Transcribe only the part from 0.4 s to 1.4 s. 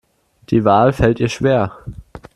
Die Wahl fällt ihr